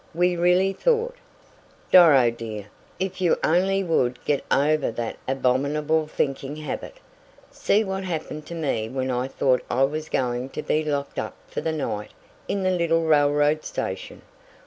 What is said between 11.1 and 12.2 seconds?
up for the night